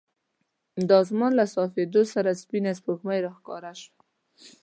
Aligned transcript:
د 0.87 0.89
اسمان 1.03 1.31
له 1.39 1.45
صافېدو 1.55 2.01
سره 2.13 2.39
سپینه 2.41 2.71
سپوږمۍ 2.79 3.19
راښکاره 3.25 3.71
شوه. 3.81 3.95